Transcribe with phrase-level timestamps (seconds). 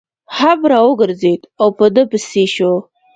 [0.37, 2.73] هم را وګرځېد او په ده پسې شو.